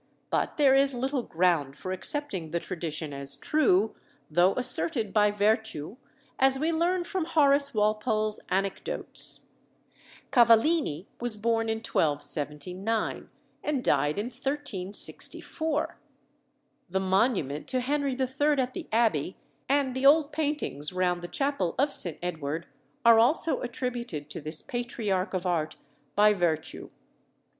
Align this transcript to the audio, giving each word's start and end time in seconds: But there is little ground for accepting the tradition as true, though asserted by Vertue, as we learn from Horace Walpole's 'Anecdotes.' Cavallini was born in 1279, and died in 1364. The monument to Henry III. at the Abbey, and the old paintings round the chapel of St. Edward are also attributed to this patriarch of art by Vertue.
But 0.31 0.57
there 0.57 0.73
is 0.73 0.95
little 0.95 1.21
ground 1.21 1.75
for 1.77 1.91
accepting 1.91 2.49
the 2.49 2.59
tradition 2.59 3.13
as 3.13 3.35
true, 3.35 3.93
though 4.31 4.55
asserted 4.55 5.13
by 5.13 5.29
Vertue, 5.29 5.97
as 6.39 6.57
we 6.57 6.71
learn 6.71 7.03
from 7.03 7.25
Horace 7.25 7.75
Walpole's 7.75 8.39
'Anecdotes.' 8.49 9.45
Cavallini 10.31 11.05
was 11.19 11.37
born 11.37 11.69
in 11.69 11.83
1279, 11.83 13.29
and 13.63 13.83
died 13.83 14.17
in 14.17 14.31
1364. 14.31 15.99
The 16.89 16.99
monument 16.99 17.67
to 17.67 17.79
Henry 17.81 18.13
III. 18.13 18.53
at 18.57 18.73
the 18.73 18.87
Abbey, 18.91 19.37
and 19.69 19.93
the 19.95 20.07
old 20.07 20.31
paintings 20.31 20.91
round 20.91 21.21
the 21.21 21.27
chapel 21.27 21.75
of 21.77 21.93
St. 21.93 22.17
Edward 22.23 22.65
are 23.05 23.19
also 23.19 23.61
attributed 23.61 24.31
to 24.31 24.41
this 24.41 24.63
patriarch 24.63 25.35
of 25.35 25.45
art 25.45 25.75
by 26.15 26.33
Vertue. 26.33 26.89